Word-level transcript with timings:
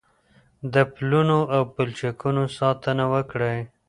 د 0.73 0.75
پلونو 0.93 1.37
او 1.55 1.61
پلچکونو 1.75 2.43
ساتنه 2.57 3.03
وکړئ. 3.13 3.59